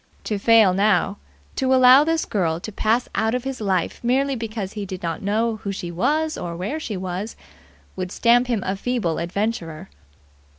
[0.23, 1.17] To fail now,
[1.57, 5.21] to allow this girl to pass out of his life merely because he did not
[5.21, 7.35] know who she was or where she was,
[7.95, 9.89] would stamp him a feeble adventurer.